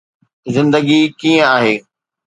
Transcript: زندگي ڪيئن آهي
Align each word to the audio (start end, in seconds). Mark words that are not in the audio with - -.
زندگي 0.55 0.99
ڪيئن 1.19 1.39
آهي 1.55 1.75